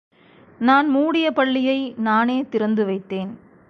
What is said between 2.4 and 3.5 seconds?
திறந்த வைத்தேன்.